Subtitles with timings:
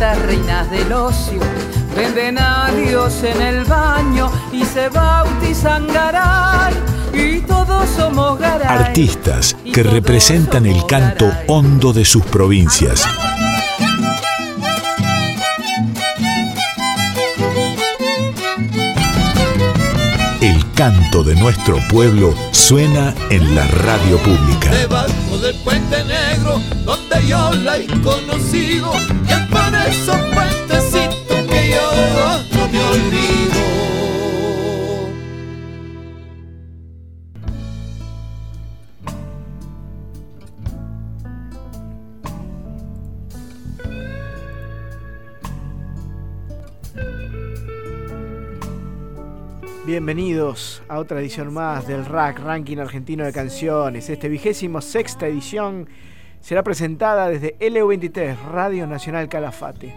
[0.00, 1.40] minitas, reinas del ocio
[1.94, 6.72] Venden a Dios en el baño y se bautizan Garay.
[7.12, 8.68] Y todos somos Garay.
[8.68, 13.04] Artistas que representan el canto hondo de sus provincias.
[20.80, 24.70] Canto de nuestro pueblo suena en la radio pública.
[24.70, 28.90] Debajo del puente negro, donde yo la he conocido,
[29.26, 32.39] y por esos puentecitos no me
[49.90, 54.08] Bienvenidos a otra edición más del RAC, Ranking Argentino de Canciones.
[54.08, 55.88] Este vigésimo sexta edición
[56.40, 59.92] será presentada desde LU23, Radio Nacional Calafate.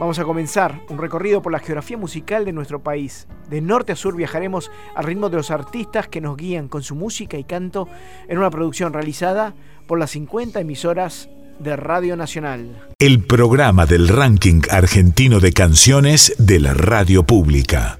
[0.00, 3.28] Vamos a comenzar un recorrido por la geografía musical de nuestro país.
[3.50, 6.94] De norte a sur viajaremos al ritmo de los artistas que nos guían con su
[6.94, 7.86] música y canto
[8.26, 9.54] en una producción realizada
[9.86, 12.88] por las 50 emisoras de Radio Nacional.
[12.98, 17.98] El programa del ranking argentino de canciones de la radio pública.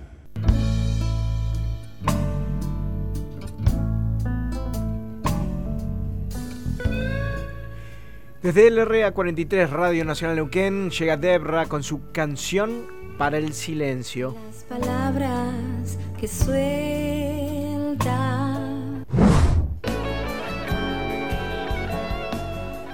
[8.45, 14.37] Desde LRA 43 Radio Nacional Neuquén llega Debra con su canción para el silencio.
[14.45, 16.53] Las palabras que suelta.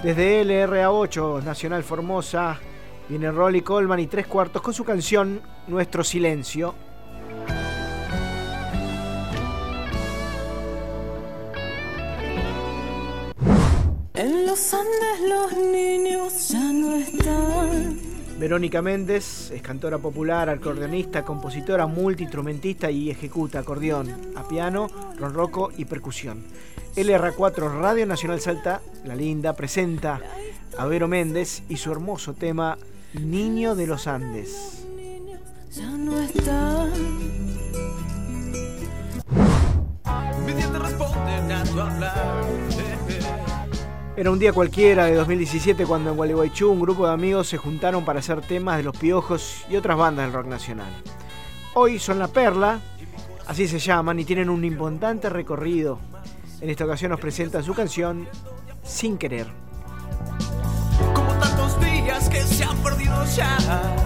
[0.04, 2.60] Desde LRA 8 Nacional Formosa
[3.08, 6.76] viene Rolly Coleman y tres cuartos con su canción Nuestro Silencio.
[14.14, 17.98] En los Andes los niños ya no están.
[18.38, 25.84] Verónica Méndez es cantora popular, acordeonista, compositora, multiinstrumentista y ejecuta acordeón, a piano, ronroco y
[25.84, 26.42] percusión.
[26.96, 30.20] LR4 Radio Nacional Salta, La Linda, presenta
[30.76, 32.78] a Vero Méndez y su hermoso tema
[33.12, 34.84] Niño de los Andes.
[35.72, 36.90] Ya no están.
[44.20, 48.04] Era un día cualquiera de 2017 cuando en Gualeguaychú un grupo de amigos se juntaron
[48.04, 50.92] para hacer temas de Los Piojos y otras bandas del rock nacional.
[51.72, 52.80] Hoy son La Perla,
[53.46, 56.00] así se llaman, y tienen un importante recorrido.
[56.60, 58.28] En esta ocasión nos presentan su canción
[58.82, 59.46] Sin Querer.
[61.14, 63.99] Como tantos días que se han perdido ya.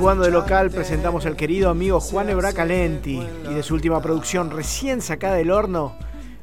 [0.00, 4.50] Jugando de local presentamos al querido amigo Juan Ebra Calenti y de su última producción
[4.50, 5.94] recién sacada del horno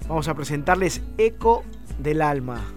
[0.08, 1.64] vamos a presentarles Eco
[1.98, 2.77] del Alma.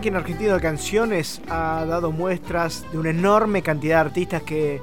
[0.00, 4.80] Ranking argentino de canciones ha dado muestras de una enorme cantidad de artistas que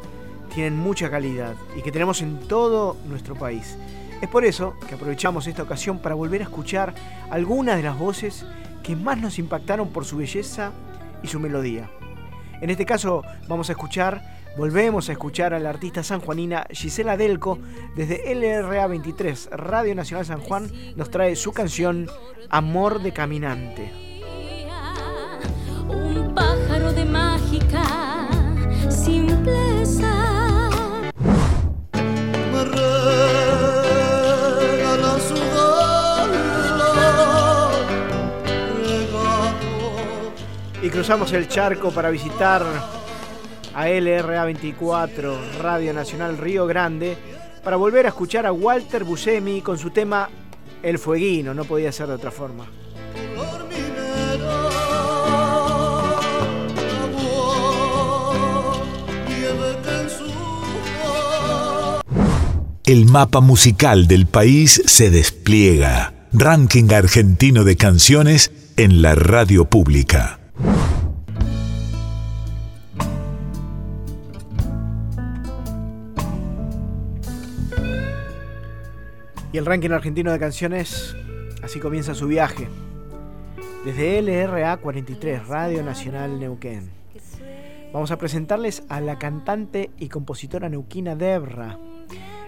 [0.53, 3.79] tienen mucha calidad y que tenemos en todo nuestro país.
[4.21, 6.93] Es por eso que aprovechamos esta ocasión para volver a escuchar
[7.31, 8.45] algunas de las voces
[8.83, 10.71] que más nos impactaron por su belleza
[11.23, 11.89] y su melodía.
[12.61, 14.21] En este caso vamos a escuchar,
[14.55, 17.57] volvemos a escuchar a la artista sanjuanina Gisela Delco
[17.95, 22.07] desde LRA 23, Radio Nacional San Juan, nos trae su canción
[22.51, 24.06] Amor de Caminante.
[27.57, 28.27] Mágica
[28.89, 30.13] simpleza.
[32.51, 32.63] Me
[34.65, 36.29] regala su dolor,
[38.83, 39.51] regalo.
[40.81, 42.63] Y cruzamos el charco para visitar
[43.73, 47.17] a LRA 24, Radio Nacional Río Grande,
[47.63, 50.29] para volver a escuchar a Walter Buscemi con su tema
[50.81, 52.65] El Fueguino, no podía ser de otra forma.
[62.87, 66.13] El mapa musical del país se despliega.
[66.31, 70.39] Ranking argentino de canciones en la radio pública.
[79.51, 81.13] Y el ranking argentino de canciones,
[81.61, 82.69] así comienza su viaje.
[83.83, 86.89] Desde LRA 43, Radio Nacional Neuquén.
[87.91, 91.77] Vamos a presentarles a la cantante y compositora neuquina Debra.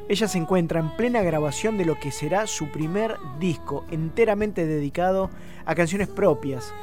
[0.10, 5.30] Ella se encuentra en plena grabación de lo que será su primer disco, enteramente dedicado
[5.66, 6.74] a canciones propias.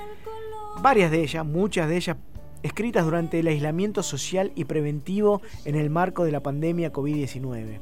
[0.81, 2.17] Varias de ellas, muchas de ellas,
[2.63, 7.81] escritas durante el aislamiento social y preventivo en el marco de la pandemia COVID-19.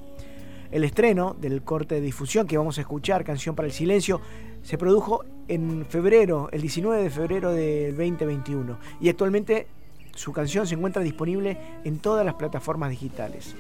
[0.70, 4.23] El estreno del corte de difusión que vamos a escuchar, Canción para el Silencio,
[4.62, 9.67] se produjo en febrero, el 19 de febrero del 2021, y actualmente
[10.14, 13.55] su canción se encuentra disponible en todas las plataformas digitales.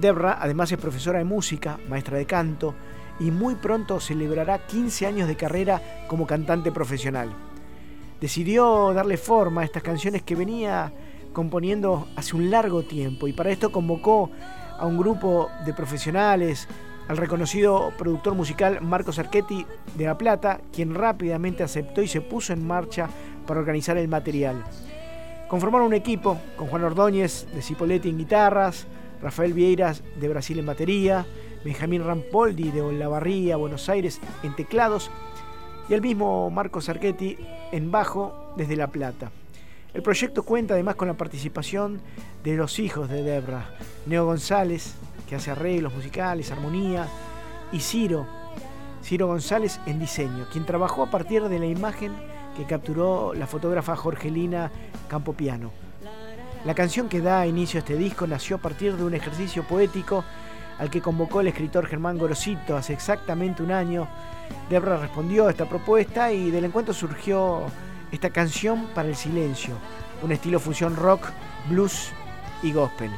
[0.00, 2.74] Debra además es profesora de música, maestra de canto
[3.18, 7.30] y muy pronto celebrará 15 años de carrera como cantante profesional.
[8.20, 10.92] Decidió darle forma a estas canciones que venía
[11.32, 14.30] componiendo hace un largo tiempo y para esto convocó
[14.78, 16.68] a un grupo de profesionales,
[17.08, 19.66] al reconocido productor musical Marcos Archetti
[19.96, 23.08] de La Plata, quien rápidamente aceptó y se puso en marcha
[23.46, 24.62] para organizar el material.
[25.48, 28.86] Conformaron un equipo con Juan Ordóñez de Cipoletti en guitarras,
[29.22, 31.26] Rafael Vieiras de Brasil en batería,
[31.64, 35.10] Benjamín Rampoldi de Olavarría, Buenos Aires en teclados
[35.88, 37.36] y el mismo Marcos Archetti
[37.72, 39.30] en bajo desde La Plata.
[39.94, 42.00] El proyecto cuenta además con la participación
[42.44, 43.70] de los hijos de Debra,
[44.06, 44.94] Neo González,
[45.28, 47.08] que hace arreglos musicales, armonía,
[47.72, 48.26] y Ciro,
[49.02, 52.12] Ciro González en diseño, quien trabajó a partir de la imagen
[52.56, 54.70] que capturó la fotógrafa Jorgelina
[55.08, 55.87] Campopiano.
[56.64, 60.24] La canción que da inicio a este disco nació a partir de un ejercicio poético
[60.78, 64.08] al que convocó el escritor Germán Gorosito hace exactamente un año.
[64.68, 67.62] Debra respondió a esta propuesta y del encuentro surgió
[68.10, 69.74] esta canción para el silencio,
[70.22, 71.28] un estilo fusión rock,
[71.68, 72.10] blues
[72.62, 73.10] y gospel.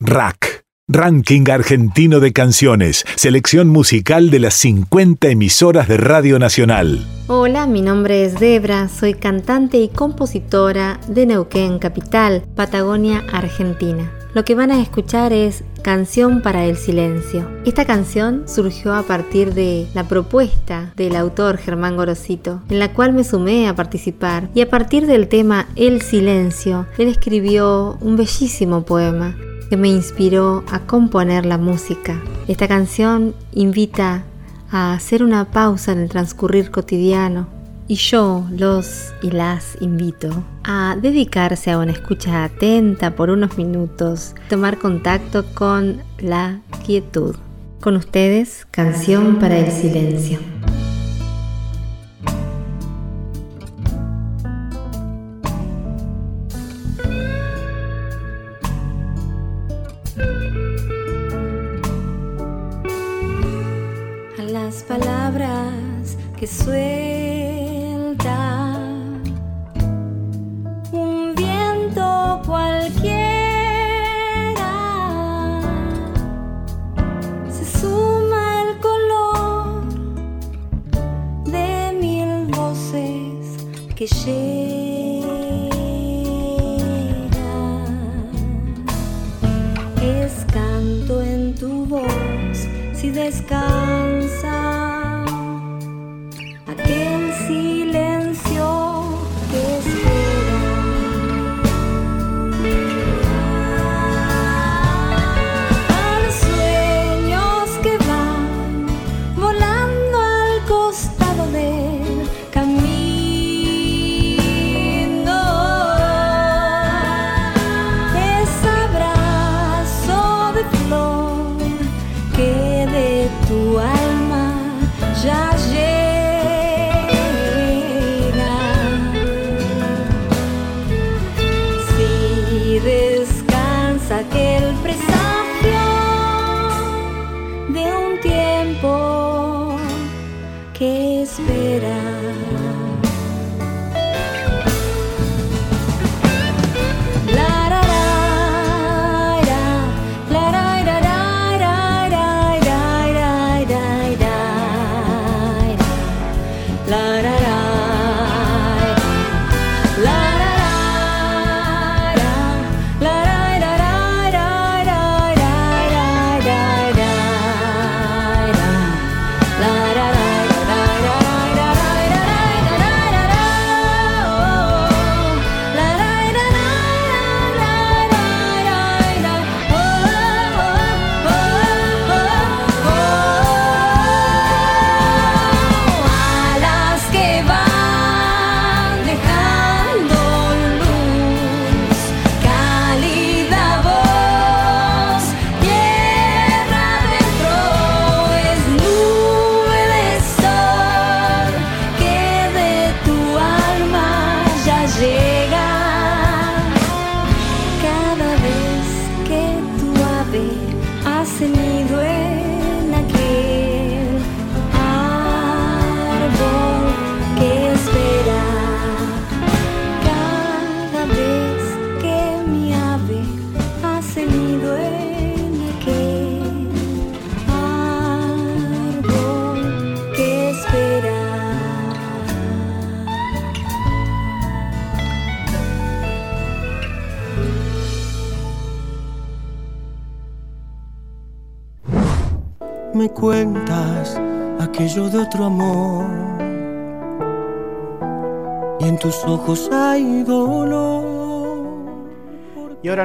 [0.00, 0.53] Rack,
[0.86, 7.06] Ranking Argentino de Canciones, selección musical de las 50 emisoras de Radio Nacional.
[7.26, 14.12] Hola, mi nombre es Debra, soy cantante y compositora de Neuquén Capital, Patagonia, Argentina.
[14.34, 17.48] Lo que van a escuchar es Canción para el Silencio.
[17.64, 23.14] Esta canción surgió a partir de la propuesta del autor Germán Gorosito, en la cual
[23.14, 28.84] me sumé a participar, y a partir del tema El Silencio, él escribió un bellísimo
[28.84, 29.34] poema
[29.74, 32.22] que me inspiró a componer la música.
[32.46, 34.22] Esta canción invita
[34.70, 37.48] a hacer una pausa en el transcurrir cotidiano,
[37.88, 44.36] y yo los y las invito a dedicarse a una escucha atenta por unos minutos,
[44.48, 47.34] tomar contacto con la quietud.
[47.80, 50.38] Con ustedes, Canción para el Silencio.
[64.74, 66.76] Las palabras que suelta.
[70.90, 73.22] Un viento cualquiera
[77.48, 79.84] se suma el color
[81.44, 83.56] de mil voces
[83.94, 84.63] que llegan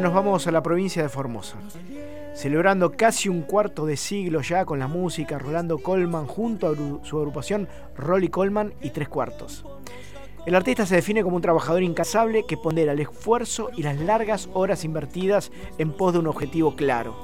[0.01, 1.57] nos vamos a la provincia de Formosa.
[2.33, 7.17] Celebrando casi un cuarto de siglo ya con la música, Rolando Colman junto a su
[7.17, 9.65] agrupación Rolly Colman y Tres Cuartos.
[10.45, 14.49] El artista se define como un trabajador incansable que pondera el esfuerzo y las largas
[14.53, 17.15] horas invertidas en pos de un objetivo claro.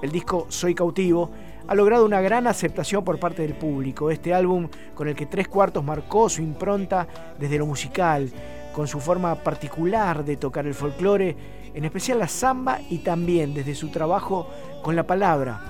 [0.00, 1.30] El disco Soy cautivo
[1.66, 4.10] ha logrado una gran aceptación por parte del público.
[4.10, 8.30] Este álbum con el que Tres Cuartos marcó su impronta desde lo musical,
[8.72, 11.36] con su forma particular de tocar el folclore,
[11.74, 14.48] en especial la samba y también desde su trabajo
[14.82, 15.60] con la palabra.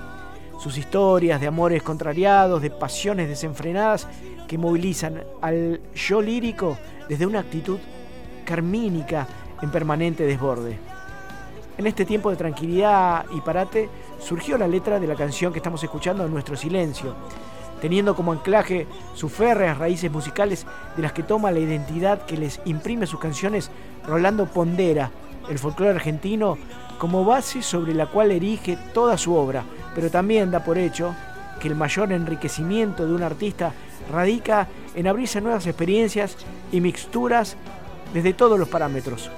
[0.59, 4.07] Sus historias de amores contrariados, de pasiones desenfrenadas
[4.47, 6.77] que movilizan al yo lírico
[7.09, 7.79] desde una actitud
[8.45, 9.27] carmínica
[9.61, 10.77] en permanente desborde.
[11.77, 15.83] En este tiempo de tranquilidad y parate surgió la letra de la canción que estamos
[15.83, 17.15] escuchando, Nuestro Silencio,
[17.81, 22.59] teniendo como anclaje sus férreas raíces musicales de las que toma la identidad que les
[22.65, 23.71] imprime sus canciones,
[24.05, 25.09] Rolando pondera
[25.49, 26.57] el folclore argentino
[26.97, 29.63] como base sobre la cual erige toda su obra,
[29.95, 31.15] pero también da por hecho
[31.59, 33.73] que el mayor enriquecimiento de un artista
[34.11, 36.37] radica en abrirse nuevas experiencias
[36.71, 37.55] y mixturas
[38.13, 39.29] desde todos los parámetros.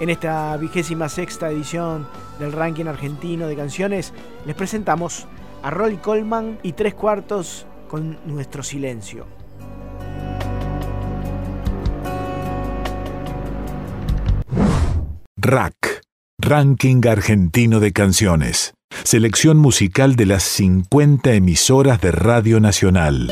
[0.00, 2.06] En esta vigésima sexta edición
[2.38, 4.12] del ranking argentino de canciones,
[4.44, 5.26] les presentamos
[5.62, 9.35] a Rolly Colman y Tres Cuartos con Nuestro Silencio.
[15.38, 16.00] Rack,
[16.38, 18.72] Ranking Argentino de Canciones.
[19.04, 23.30] Selección musical de las 50 emisoras de Radio Nacional.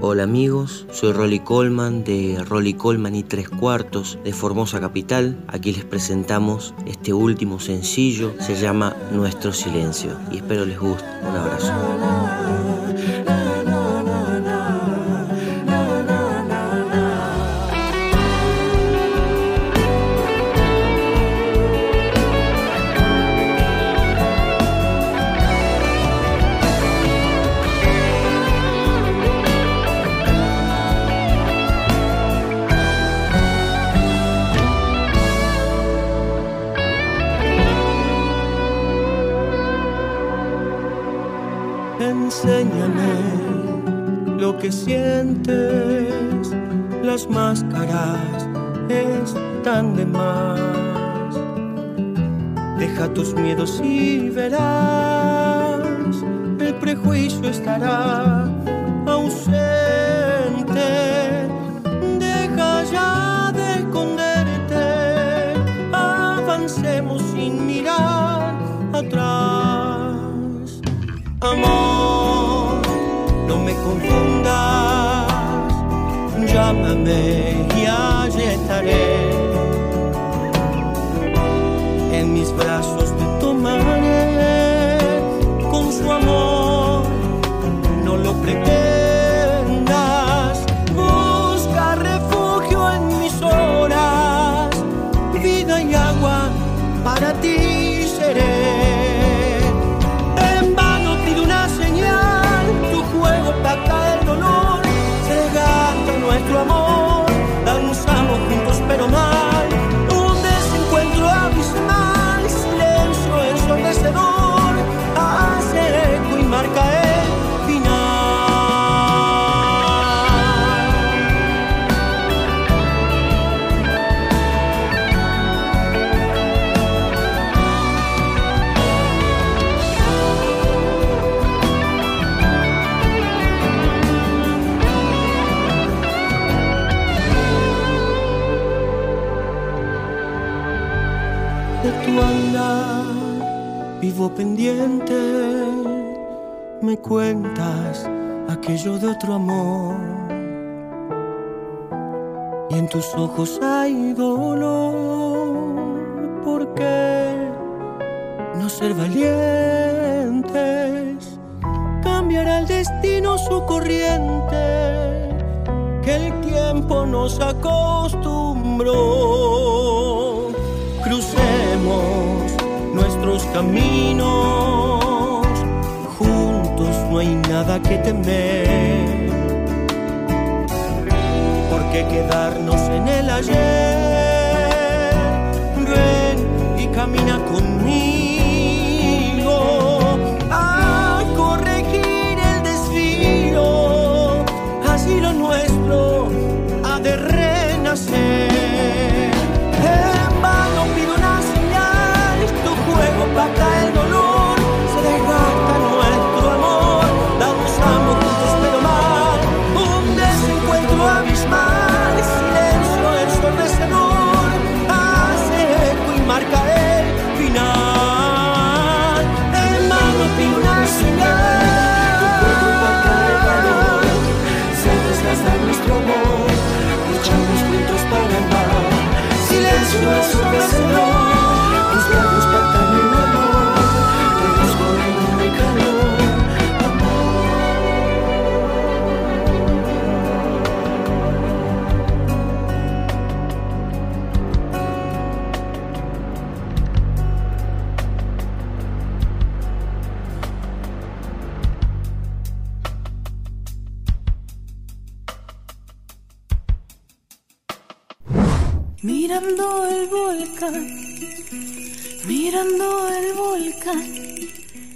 [0.00, 5.44] Hola amigos, soy Rolly Colman de Rolly Colman y Tres Cuartos de Formosa Capital.
[5.48, 11.04] Aquí les presentamos este último sencillo, se llama Nuestro Silencio y espero les guste.
[11.28, 12.33] Un abrazo.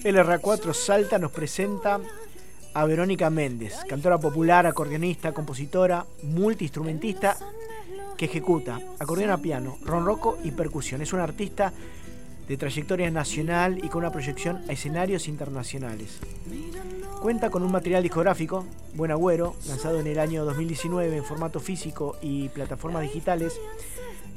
[0.09, 2.01] El LRA4 Salta nos presenta
[2.73, 7.37] a Verónica Méndez, cantora popular, acordeonista, compositora, multiinstrumentista
[8.17, 11.03] que ejecuta acordeón a piano, ronroco y percusión.
[11.03, 11.75] Es una artista
[12.49, 16.21] de trayectoria nacional y con una proyección a escenarios internacionales.
[17.21, 22.17] Cuenta con un material discográfico, Buen Agüero, lanzado en el año 2019 en formato físico
[22.23, 23.61] y plataformas digitales,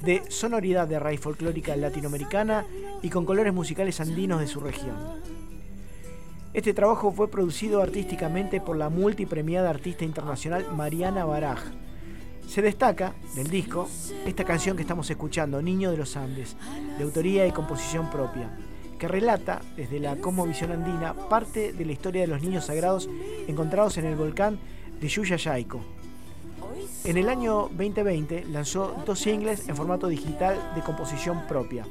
[0.03, 2.65] de sonoridad de raíz folclórica latinoamericana
[3.01, 4.97] y con colores musicales andinos de su región.
[6.53, 11.61] Este trabajo fue producido artísticamente por la multipremiada artista internacional Mariana Baraj.
[12.45, 13.87] Se destaca del disco
[14.25, 16.57] esta canción que estamos escuchando, Niño de los Andes,
[16.97, 18.49] de autoría y composición propia,
[18.99, 23.07] que relata desde la cosmovisión andina parte de la historia de los niños sagrados
[23.47, 24.59] encontrados en el volcán
[24.99, 25.79] de Yuyayaico.
[27.05, 31.87] En el año 2020 lanzó dos singles en formato digital de composición propia.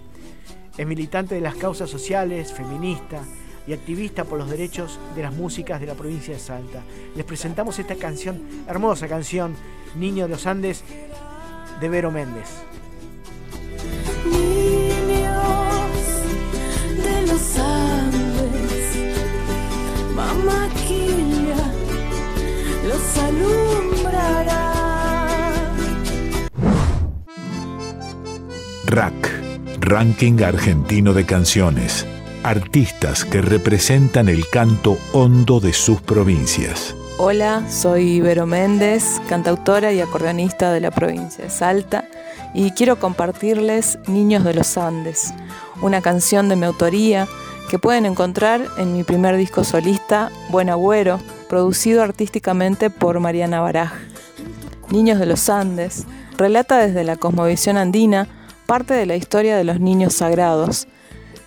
[0.77, 3.23] Es militante de las causas sociales, feminista
[3.70, 6.83] y activista por los derechos de las músicas de la provincia de Salta.
[7.14, 9.54] Les presentamos esta canción, hermosa canción,
[9.94, 10.83] Niño de los Andes,
[11.80, 12.48] de Vero Méndez.
[14.26, 15.30] Niños
[16.96, 18.96] de los Andes,
[20.16, 21.72] Mamaquilla
[22.88, 24.72] los alumbrará.
[28.87, 29.14] RAC,
[29.78, 32.04] Ranking Argentino de Canciones.
[32.42, 36.96] Artistas que representan el canto hondo de sus provincias.
[37.18, 42.09] Hola, soy Vero Méndez, cantautora y acordeonista de la provincia de Salta,
[42.55, 45.35] y quiero compartirles Niños de los Andes,
[45.83, 47.29] una canción de mi autoría
[47.68, 53.92] que pueden encontrar en mi primer disco solista, Buen Agüero, producido artísticamente por Mariana Baraj.
[54.88, 56.07] Niños de los Andes
[56.38, 58.29] relata desde la cosmovisión andina
[58.64, 60.88] parte de la historia de los niños sagrados,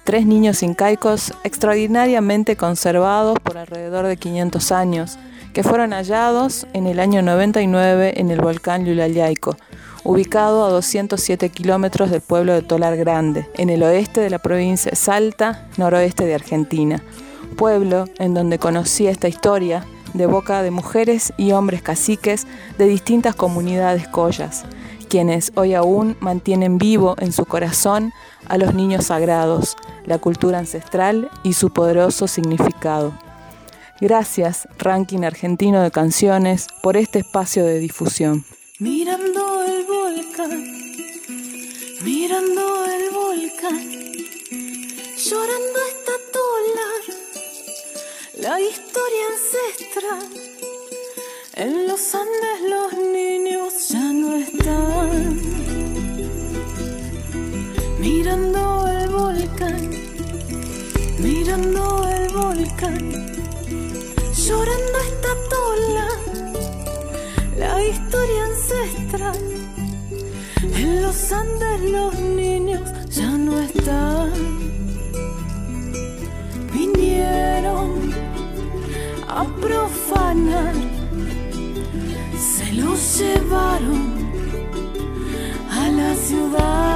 [0.04, 5.18] tres niños incaicos extraordinariamente conservados por alrededor de 500 años,
[5.54, 9.56] que fueron hallados en el año 99 en el volcán Yulayaico,
[10.04, 14.90] ubicado a 207 kilómetros del pueblo de Tolar Grande, en el oeste de la provincia
[14.90, 17.02] de Salta, noroeste de Argentina.
[17.56, 23.36] Pueblo en donde conocí esta historia de boca de mujeres y hombres caciques de distintas
[23.36, 24.66] comunidades collas,
[25.10, 28.12] quienes hoy aún mantienen vivo en su corazón
[28.48, 33.14] a los niños sagrados, la cultura ancestral y su poderoso significado.
[34.02, 38.44] Gracias, Ranking Argentino de Canciones, por este espacio de difusión.
[38.80, 40.64] Mirando el volcán,
[42.04, 43.80] mirando el volcán,
[45.18, 47.04] llorando está Tolar,
[48.40, 50.28] la historia ancestral.
[51.56, 55.53] En los Andes los niños ya no están
[58.04, 59.90] mirando el volcán,
[61.20, 63.00] mirando el volcán,
[64.46, 66.08] llorando esta tola,
[67.58, 69.44] la historia ancestral.
[70.82, 74.34] En los Andes los niños ya no están,
[76.74, 78.12] vinieron
[79.30, 80.76] a profanar,
[82.38, 84.02] se los llevaron
[85.72, 86.93] a la ciudad.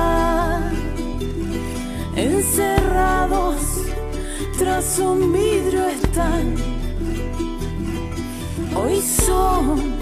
[4.77, 6.53] Tras un vidrio están.
[8.75, 9.95] Hoy son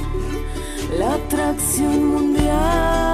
[1.00, 3.05] la atracción mundial.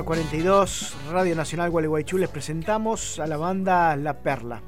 [0.00, 4.62] LRA 42, Radio Nacional Gualeguaychú, les presentamos a la banda La Perla.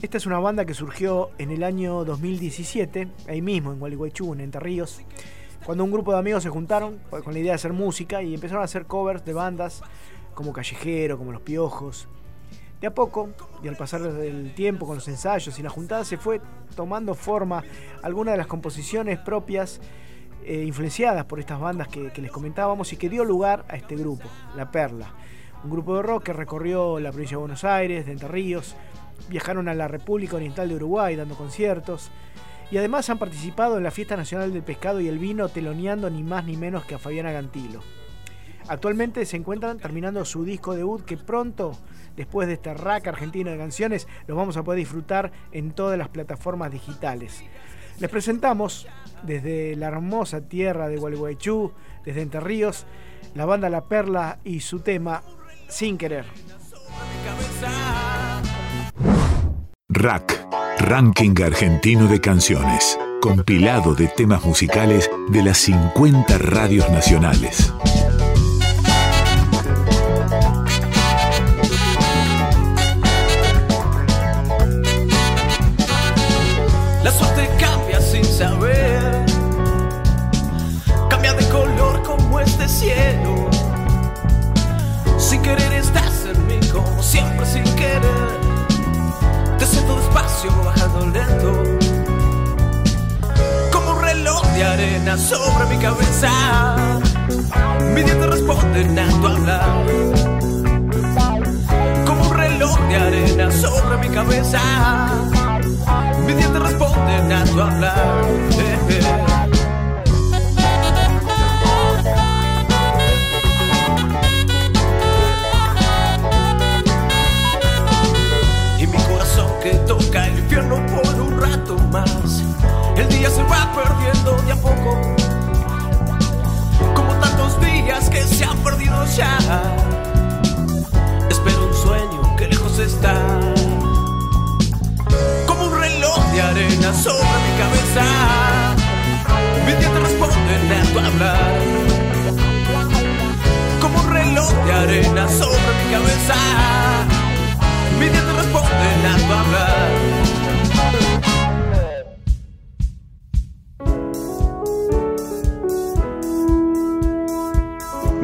[0.00, 4.40] Esta es una banda que surgió en el año 2017, ahí mismo en Gualeguaychú, en
[4.40, 5.02] Entre Ríos,
[5.66, 8.62] cuando un grupo de amigos se juntaron con la idea de hacer música y empezaron
[8.62, 9.82] a hacer covers de bandas
[10.32, 12.08] como Callejero, como Los Piojos.
[12.80, 13.30] De a poco,
[13.62, 16.40] y al pasar del tiempo con los ensayos y la juntada, se fue
[16.74, 17.62] tomando forma
[18.02, 19.80] alguna de las composiciones propias
[20.44, 23.96] eh, influenciadas por estas bandas que, que les comentábamos y que dio lugar a este
[23.96, 25.08] grupo, La Perla.
[25.64, 28.76] Un grupo de rock que recorrió la provincia de Buenos Aires, de Entre Ríos,
[29.28, 32.10] viajaron a la República Oriental de Uruguay dando conciertos
[32.70, 36.22] y además han participado en la Fiesta Nacional del Pescado y el Vino teloneando ni
[36.22, 37.80] más ni menos que a Fabiana Gantilo.
[38.66, 41.76] Actualmente se encuentran terminando su disco debut que pronto,
[42.16, 46.08] después de este rack argentino de canciones, los vamos a poder disfrutar en todas las
[46.08, 47.44] plataformas digitales.
[47.98, 48.86] Les presentamos
[49.22, 51.72] desde la hermosa tierra de Gualeguaychú,
[52.04, 52.86] desde Entre Ríos,
[53.34, 55.22] la banda La Perla y su tema
[55.68, 56.26] Sin Querer.
[59.88, 60.46] Rack,
[60.80, 67.72] Ranking Argentino de Canciones, compilado de temas musicales de las 50 radios nacionales.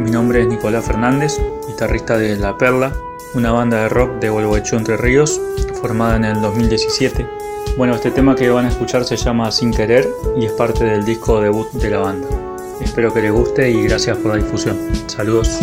[0.01, 2.97] Mi nombre es Nicolás Fernández, guitarrista de La Perla,
[3.35, 5.39] una banda de rock de Gualeguaychú Entre Ríos,
[5.83, 7.29] formada en el 2017.
[7.77, 10.09] Bueno, este tema que van a escuchar se llama Sin Querer
[10.39, 12.29] y es parte del disco debut de la banda.
[12.81, 14.79] Espero que les guste y gracias por la difusión.
[15.07, 15.61] Saludos.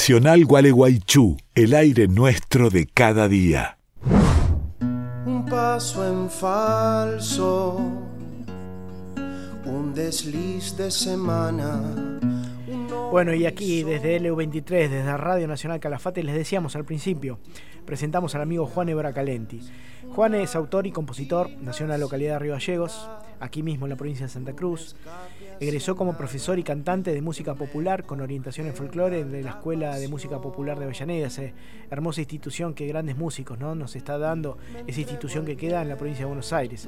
[0.00, 3.76] Nacional Gualeguaychú, el aire nuestro de cada día.
[5.26, 7.78] Un paso en falso,
[9.66, 11.82] un desliz de semana.
[13.10, 17.40] Bueno, y aquí desde LU23, desde Radio Nacional Calafate, les decíamos al principio,
[17.84, 19.60] presentamos al amigo Juan Ebra Calenti.
[20.14, 23.90] Juan es autor y compositor, nació en la localidad de Río Gallegos, aquí mismo en
[23.90, 24.94] la provincia de Santa Cruz.
[25.58, 29.98] Egresó como profesor y cantante de música popular con orientación en folclore de la Escuela
[29.98, 31.42] de Música Popular de Avellaneda, esa
[31.90, 33.74] hermosa institución que grandes músicos ¿no?
[33.74, 36.86] nos está dando, esa institución que queda en la provincia de Buenos Aires.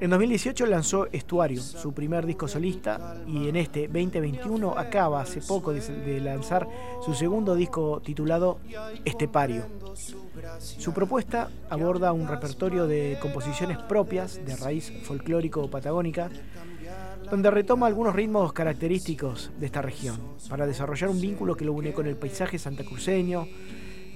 [0.00, 5.74] En 2018 lanzó Estuario, su primer disco solista, y en este 2021 acaba hace poco
[5.74, 6.66] de, lanzar
[7.04, 8.60] su segundo disco titulado
[9.04, 9.66] Estepario.
[10.58, 16.30] Su propuesta aborda un repertorio de composiciones propias de raíz folclórico-patagónica,
[17.30, 21.92] donde retoma algunos ritmos característicos de esta región, para desarrollar un vínculo que lo une
[21.92, 23.46] con el paisaje santacruceño,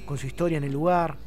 [0.06, 1.18] con su historia en el lugar,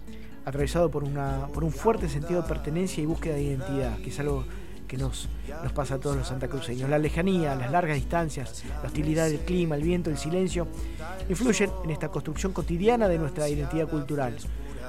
[0.47, 4.19] atravesado por, una, por un fuerte sentido de pertenencia y búsqueda de identidad, que es
[4.21, 4.45] algo
[4.87, 5.27] que nos,
[5.61, 6.89] nos pasa a todos los santacruceños.
[6.89, 10.65] La lejanía, las largas distancias, la hostilidad del clima, el viento, el silencio,
[11.27, 14.37] influyen en esta construcción cotidiana de nuestra identidad cultural.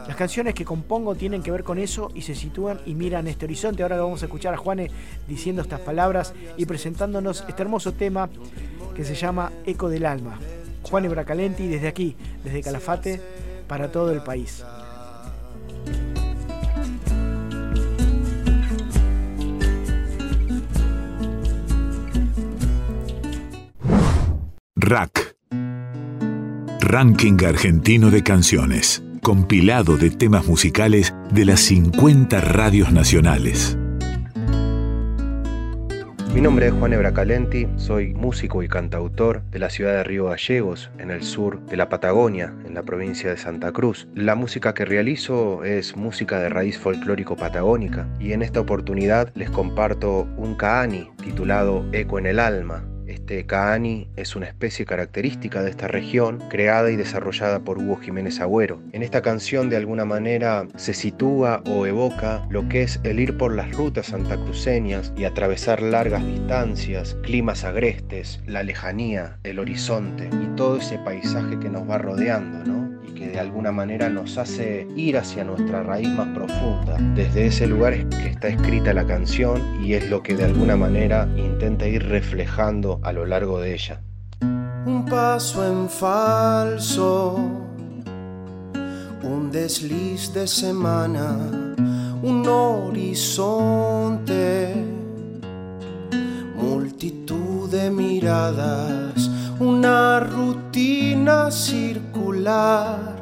[0.07, 3.47] Las canciones que compongo tienen que ver con eso y se sitúan y miran este
[3.47, 3.83] horizonte.
[3.83, 4.93] Ahora vamos a escuchar a Juane
[5.27, 8.31] diciendo estas palabras y presentándonos este hermoso tema
[8.95, 10.39] que se llama Eco del Alma.
[10.85, 13.21] Juane Bracalenti desde aquí, desde Calafate,
[13.67, 14.63] para todo el país.
[24.89, 25.37] Rack.
[26.81, 29.03] Ranking argentino de canciones.
[29.23, 33.77] Compilado de temas musicales de las 50 radios nacionales.
[36.35, 40.91] Mi nombre es Juan Ebracalenti, soy músico y cantautor de la ciudad de Río Gallegos,
[40.99, 44.07] en el sur de la Patagonia, en la provincia de Santa Cruz.
[44.15, 49.51] La música que realizo es música de raíz folclórico patagónica y en esta oportunidad les
[49.51, 52.85] comparto un kaani titulado Eco en el Alma,
[53.47, 58.81] kaani es una especie característica de esta región, creada y desarrollada por Hugo Jiménez Agüero.
[58.93, 63.37] En esta canción de alguna manera se sitúa o evoca lo que es el ir
[63.37, 70.57] por las rutas santacruceñas y atravesar largas distancias, climas agrestes, la lejanía, el horizonte y
[70.57, 72.88] todo ese paisaje que nos va rodeando, ¿no?
[73.19, 76.97] Que de alguna manera nos hace ir hacia nuestra raíz más profunda.
[77.17, 80.77] Desde ese lugar es que está escrita la canción y es lo que de alguna
[80.77, 84.01] manera intenta ir reflejando a lo largo de ella.
[84.41, 87.35] Un paso en falso,
[89.25, 91.37] un desliz de semana,
[92.23, 93.67] un horizonte,
[96.55, 99.29] multitud de miradas,
[99.61, 103.17] una rutina circular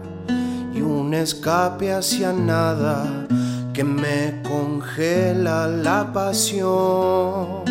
[0.75, 3.27] y un escape hacia nada
[3.73, 7.65] que me congela la pasión.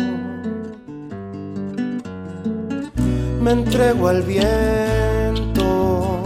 [3.40, 6.20] Me entrego al viento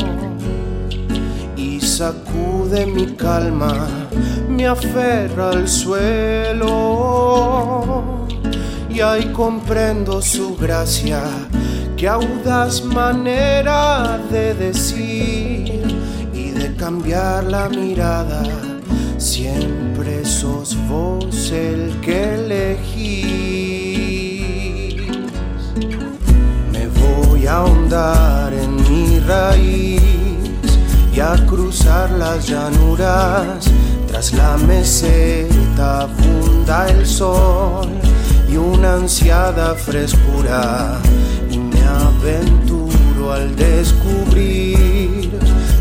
[1.57, 3.87] y sacude mi calma,
[4.49, 6.71] me aferra al suelo
[8.89, 11.23] y ahí comprendo su gracia,
[12.01, 15.83] que audaz manera de decir
[16.33, 18.43] y de cambiar la mirada.
[19.19, 23.21] Siempre sos vos el que elegís.
[26.73, 30.01] Me voy a ahondar en mi raíz
[31.15, 33.71] y a cruzar las llanuras.
[34.09, 37.91] Tras la meseta abunda el sol
[38.51, 40.99] y una ansiada frescura.
[42.23, 45.31] Aventuro al descubrir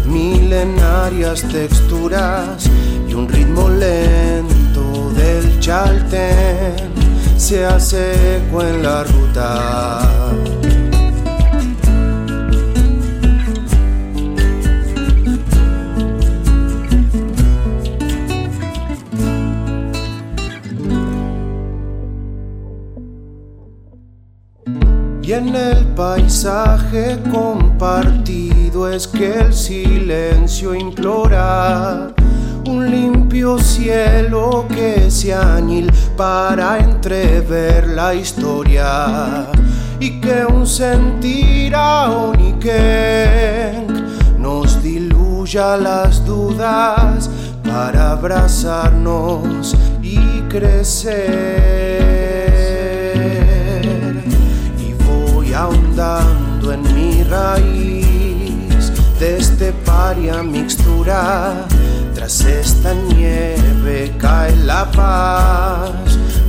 [0.05, 2.65] milenarias texturas
[3.09, 6.93] y un ritmo lento del chaltén
[7.35, 9.99] se hace eco en la ruta.
[25.29, 32.11] Y en el paisaje compartido es que el silencio implora
[32.65, 39.45] un limpio cielo que se añil para entrever la historia
[39.99, 42.65] y que un sentir aoniken
[44.39, 47.29] nos diluya las dudas
[47.63, 50.17] para abrazarnos y
[50.49, 52.08] crecer.
[55.99, 58.89] En mi raíz
[59.19, 61.67] de este paria mixtura.
[62.15, 65.91] Tras esta nieve cae la paz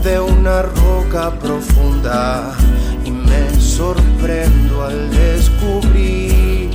[0.04, 2.52] de una roca profunda
[3.04, 6.70] y me sorprendo al descubrir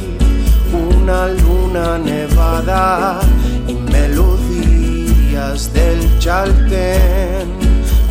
[0.74, 3.22] una luna nevada
[3.70, 7.48] y melodías del chaltén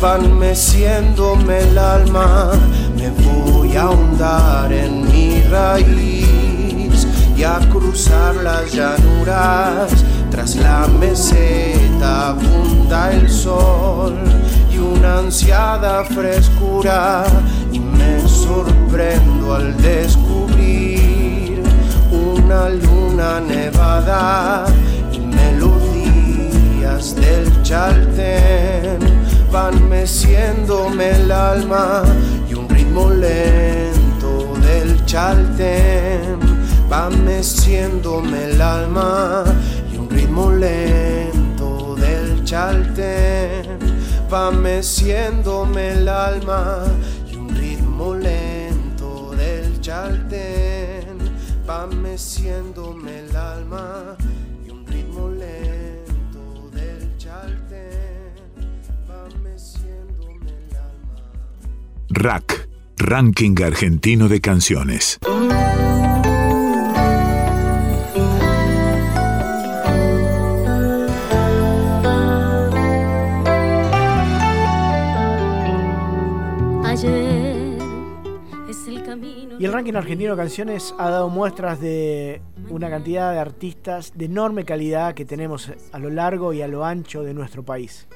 [0.01, 2.51] van meciéndome el alma
[2.97, 9.91] me voy a ahondar en mi raíz y a cruzar las llanuras.
[10.31, 14.15] Tras la meseta abunda el sol
[14.71, 17.23] y una ansiada frescura
[17.71, 21.63] y me sorprendo al descubrir
[22.11, 24.65] una luna nevada
[25.11, 28.99] y melodías del chaltén
[29.51, 32.03] van meciéndome el alma
[32.49, 32.54] y
[32.95, 36.39] ritmo lento del chaltén.
[36.89, 39.43] Va meciéndome el alma
[39.91, 43.79] y un ritmo lento del chaltén.
[44.31, 46.85] Va meciéndome el alma
[47.29, 51.17] y un ritmo lento del chaltén.
[51.69, 54.15] Va meciéndome el alma
[54.65, 58.37] y un ritmo lento del chaltén.
[59.09, 61.17] Va meciéndome el alma.
[62.09, 62.64] Rack,
[62.97, 65.19] Ranking Argentino de Canciones.
[79.57, 84.25] Y el ranking argentino de canciones ha dado muestras de una cantidad de artistas de
[84.25, 88.07] enorme calidad que tenemos a lo largo y a lo ancho de nuestro país.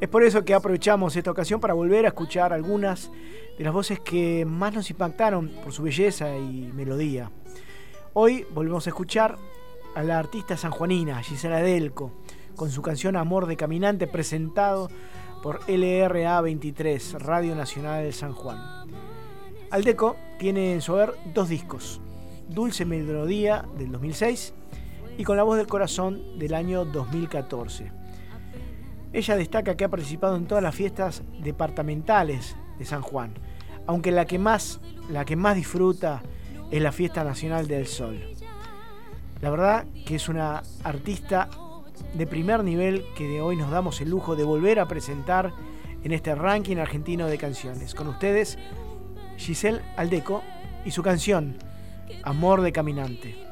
[0.00, 3.10] Es por eso que aprovechamos esta ocasión para volver a escuchar algunas
[3.56, 7.30] de las voces que más nos impactaron por su belleza y melodía.
[8.12, 9.38] Hoy volvemos a escuchar
[9.94, 12.12] a la artista sanjuanina Gisela Delco
[12.56, 14.90] con su canción Amor de Caminante presentado
[15.42, 18.58] por LRA 23, Radio Nacional de San Juan.
[19.70, 22.00] Aldeco tiene en su haber dos discos,
[22.48, 24.54] Dulce Melodía del 2006
[25.16, 28.03] y Con la voz del corazón del año 2014.
[29.14, 33.32] Ella destaca que ha participado en todas las fiestas departamentales de San Juan,
[33.86, 36.20] aunque la que más, la que más disfruta
[36.72, 38.20] es la Fiesta Nacional del Sol.
[39.40, 41.48] La verdad que es una artista
[42.12, 45.52] de primer nivel que de hoy nos damos el lujo de volver a presentar
[46.02, 47.94] en este ranking argentino de canciones.
[47.94, 48.58] Con ustedes,
[49.36, 50.42] Giselle Aldeco
[50.84, 51.56] y su canción
[52.24, 53.43] Amor de Caminante.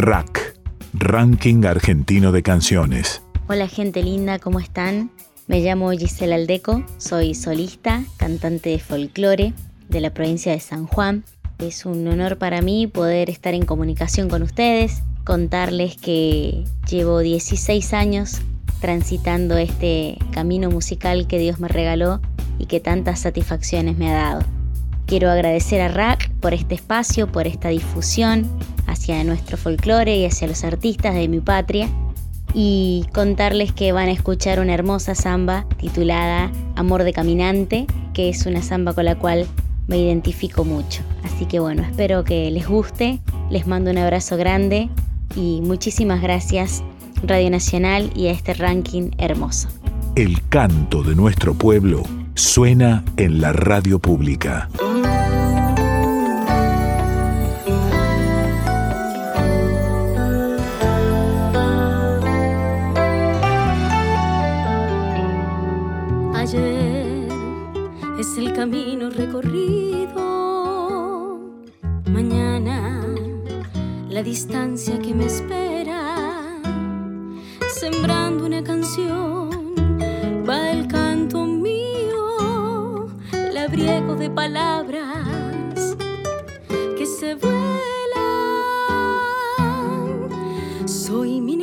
[0.00, 0.58] Rack,
[0.94, 3.20] Ranking Argentino de Canciones.
[3.48, 5.10] Hola gente linda, ¿cómo están?
[5.46, 9.52] Me llamo Gisela Aldeco, soy solista, cantante de folclore
[9.90, 11.22] de la provincia de San Juan.
[11.58, 17.92] Es un honor para mí poder estar en comunicación con ustedes, contarles que llevo 16
[17.92, 18.40] años
[18.80, 22.22] transitando este camino musical que Dios me regaló
[22.58, 24.46] y que tantas satisfacciones me ha dado.
[25.04, 28.48] Quiero agradecer a RAC por este espacio, por esta difusión
[28.90, 31.88] hacia nuestro folclore y hacia los artistas de mi patria
[32.54, 38.46] y contarles que van a escuchar una hermosa samba titulada Amor de Caminante, que es
[38.46, 39.46] una samba con la cual
[39.86, 41.02] me identifico mucho.
[41.24, 43.20] Así que bueno, espero que les guste,
[43.50, 44.88] les mando un abrazo grande
[45.36, 46.82] y muchísimas gracias
[47.22, 49.68] Radio Nacional y a este ranking hermoso.
[50.16, 52.02] El canto de nuestro pueblo
[52.34, 54.68] suena en la radio pública.
[68.52, 70.20] Camino recorrido.
[72.06, 73.04] Mañana
[74.08, 76.60] la distancia que me espera.
[77.68, 79.74] Sembrando una canción
[80.48, 83.08] va el canto mío,
[83.52, 85.96] labriego de palabras
[86.98, 87.68] que se vuelan.
[90.86, 91.59] Soy mineral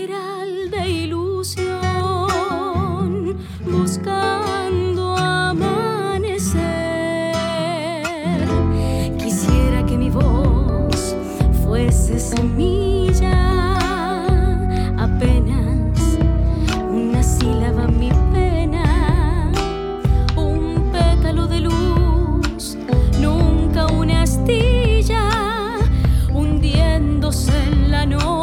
[27.98, 28.37] I know.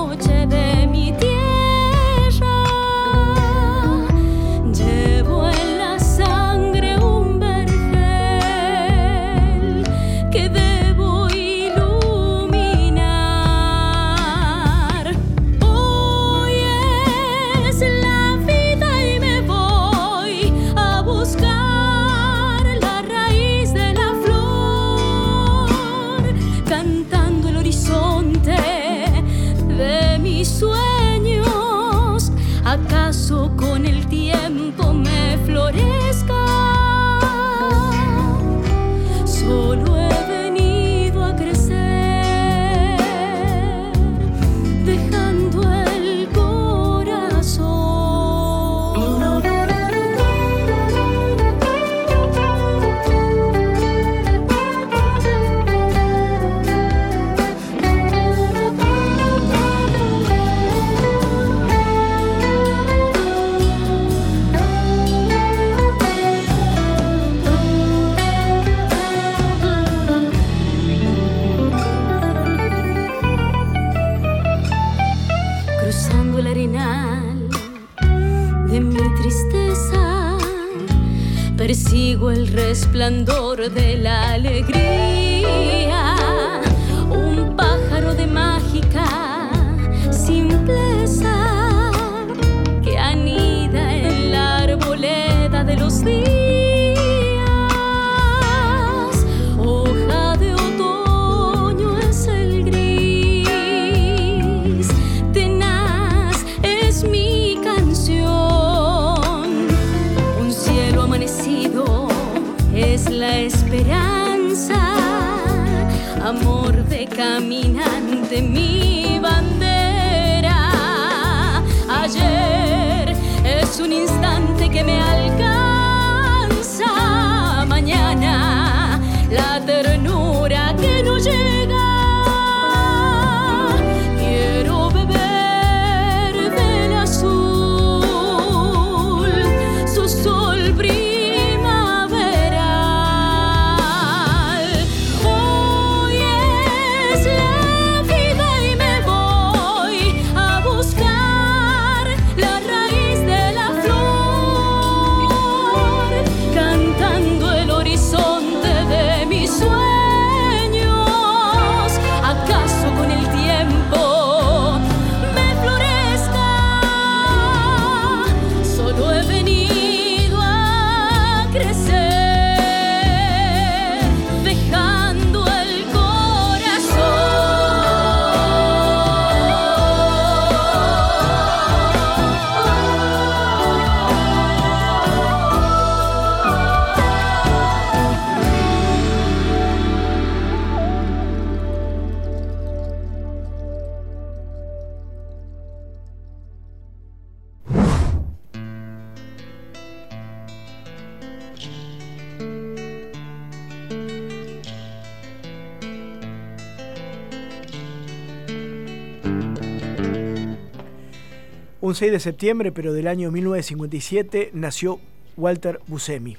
[211.85, 215.01] Un 6 de septiembre, pero del año 1957, nació
[215.37, 216.35] Walter Buscemi,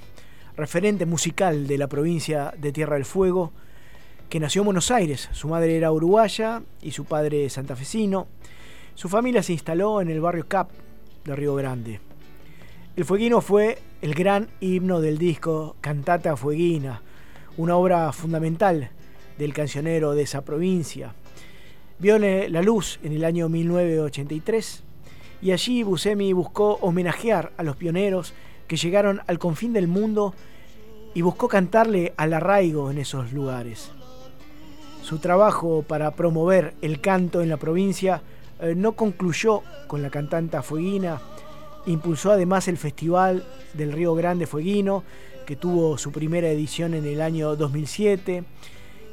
[0.58, 3.52] referente musical de la provincia de Tierra del Fuego,
[4.28, 5.30] que nació en Buenos Aires.
[5.34, 8.26] Su madre era uruguaya y su padre santafesino.
[8.96, 10.72] Su familia se instaló en el barrio Cap
[11.26, 12.00] de Río Grande.
[12.96, 17.04] El Fueguino fue el gran himno del disco Cantata Fueguina,
[17.58, 18.90] una obra fundamental
[19.38, 21.14] del cancionero de esa provincia.
[22.00, 24.85] Vio la luz en el año 1983
[25.42, 28.34] y allí Buscemi buscó homenajear a los pioneros
[28.68, 30.34] que llegaron al confín del mundo
[31.14, 33.92] y buscó cantarle al arraigo en esos lugares.
[35.02, 38.22] Su trabajo para promover el canto en la provincia
[38.60, 41.22] eh, no concluyó con la cantanta fueguina,
[41.86, 45.04] impulsó además el Festival del Río Grande Fueguino,
[45.46, 48.44] que tuvo su primera edición en el año 2007,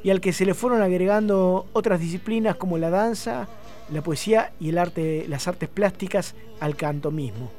[0.03, 3.47] y al que se le fueron agregando otras disciplinas como la danza,
[3.91, 7.51] la poesía y el arte, las artes plásticas al canto mismo.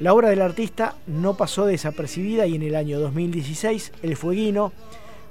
[0.00, 4.72] La obra del artista no pasó desapercibida y en el año 2016 El Fueguino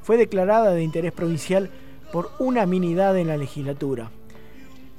[0.03, 1.69] fue declarada de interés provincial
[2.11, 4.11] por unanimidad en la legislatura.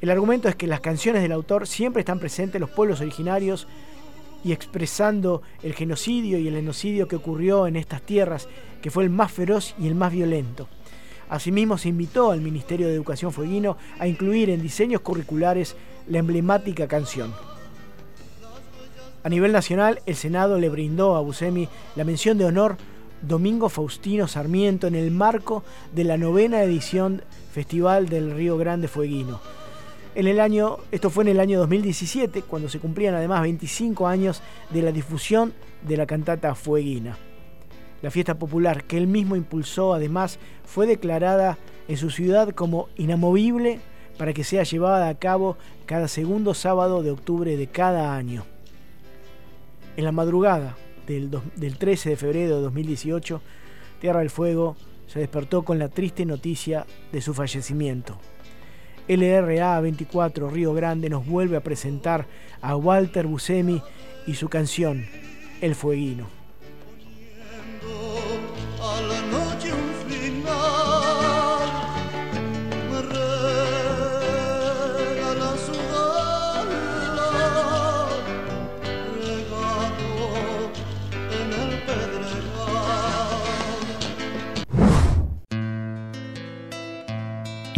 [0.01, 3.69] El argumento es que las canciones del autor siempre están presentes en los pueblos originarios
[4.45, 8.49] y expresando el genocidio y el genocidio que ocurrió en estas tierras,
[8.81, 10.69] que fue el más feroz y el más violento.
[11.33, 15.77] Asimismo, se invitó al Ministerio de Educación Fueguino a incluir en diseños curriculares
[16.07, 17.33] la emblemática canción.
[19.25, 22.77] A nivel nacional, el Senado le brindó a Buscemi la mención de honor
[23.23, 25.65] Domingo Faustino Sarmiento en el marco
[25.95, 27.23] de la novena edición
[27.55, 29.41] Festival del Río Grande Fueguino.
[30.15, 34.43] En el año, esto fue en el año 2017, cuando se cumplían además 25 años
[34.69, 37.17] de la difusión de la cantata Fueguina.
[38.03, 41.57] La fiesta popular que él mismo impulsó además fue declarada
[41.89, 43.81] en su ciudad como inamovible
[44.19, 48.45] para que sea llevada a cabo cada segundo sábado de octubre de cada año.
[49.97, 50.77] En la madrugada
[51.07, 53.41] del, del 13 de febrero de 2018,
[54.01, 54.77] Tierra del Fuego
[55.07, 58.19] se despertó con la triste noticia de su fallecimiento.
[59.09, 62.27] LRA 24 Río Grande nos vuelve a presentar
[62.61, 63.83] a Walter Buscemi
[64.27, 65.07] y su canción
[65.61, 66.42] El Fueguino.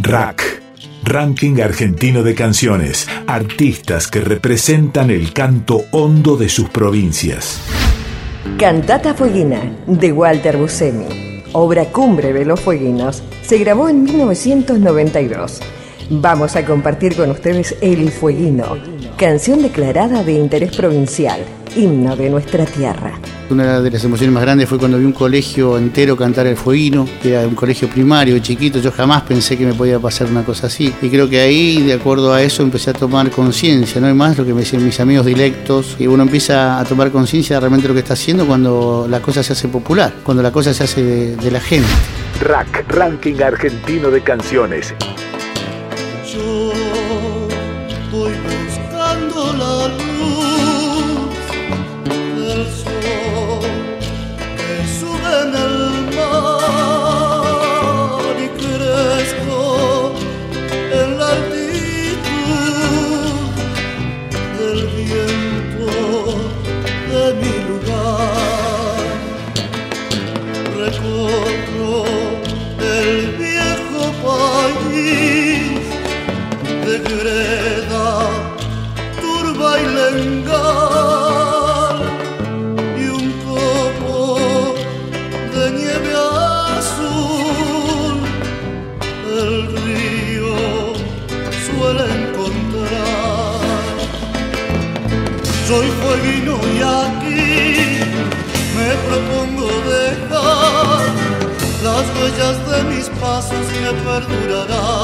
[0.05, 0.61] Rack,
[1.03, 7.59] Ranking Argentino de Canciones, Artistas que representan el canto hondo de sus provincias.
[8.59, 11.41] Cantata Fueguina, de Walter Buscemi.
[11.53, 13.23] Obra cumbre de los fueguinos.
[13.41, 15.59] Se grabó en 1992.
[16.11, 18.77] Vamos a compartir con ustedes El Fueguino,
[19.17, 21.39] canción declarada de interés provincial,
[21.75, 23.13] himno de nuestra tierra.
[23.49, 27.07] Una de las emociones más grandes fue cuando vi un colegio entero cantar el fueguino,
[27.21, 30.67] que era un colegio primario, chiquito, yo jamás pensé que me podía pasar una cosa
[30.67, 30.93] así.
[31.01, 34.37] Y creo que ahí, de acuerdo a eso, empecé a tomar conciencia, no hay más
[34.37, 37.87] lo que me decían mis amigos dilectos, y uno empieza a tomar conciencia de realmente
[37.87, 41.03] lo que está haciendo cuando la cosa se hace popular, cuando la cosa se hace
[41.03, 41.87] de, de la gente.
[42.41, 44.93] Rack, Ranking Argentino de Canciones.
[103.45, 104.94] Mis pasos que perdurarán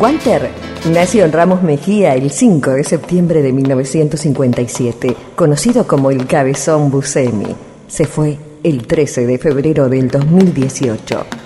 [0.00, 0.48] Walter
[0.94, 7.54] nació en Ramos Mejía el 5 de septiembre de 1957, conocido como el Cabezón Buscemi.
[7.86, 11.39] Se fue el 13 de febrero del 2018.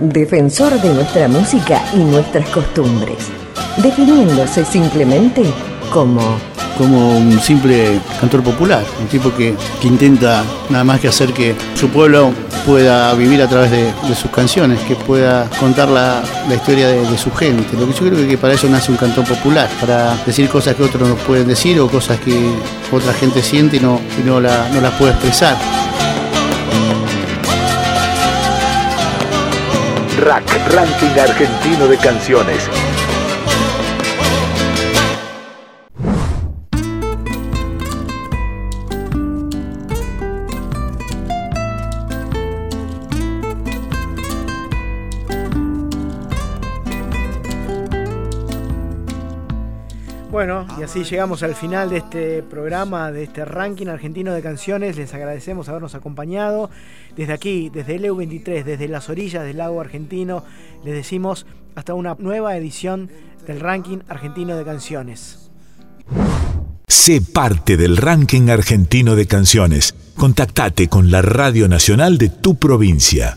[0.00, 3.28] Defensor de nuestra música y nuestras costumbres,
[3.76, 5.42] definiéndose simplemente
[5.92, 6.20] como
[6.76, 11.54] como un simple cantor popular, un tipo que, que intenta nada más que hacer que
[11.74, 12.32] su pueblo
[12.66, 17.30] pueda vivir a través de, sus canciones, que pueda contar la, la historia de, su
[17.32, 17.76] gente.
[17.76, 20.82] Lo que yo creo que para eso nace un cantor popular, para decir cosas que
[20.82, 22.50] otros no pueden decir o cosas que
[22.90, 25.56] otra gente siente y no, no, la, no las puede expresar.
[30.22, 32.91] Rack, Ranking Argentino de Canciones.
[50.32, 54.96] Bueno, y así llegamos al final de este programa, de este ranking argentino de canciones.
[54.96, 56.70] Les agradecemos habernos acompañado.
[57.14, 60.42] Desde aquí, desde el EU23, desde las orillas del lago argentino,
[60.86, 63.10] les decimos hasta una nueva edición
[63.46, 65.50] del ranking argentino de canciones.
[66.88, 69.94] Sé parte del ranking argentino de canciones.
[70.16, 73.36] Contactate con la Radio Nacional de tu provincia.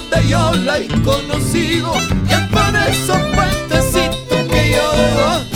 [0.11, 1.93] donde yo la he conocido
[2.27, 5.50] y es por esos puentecitos que yo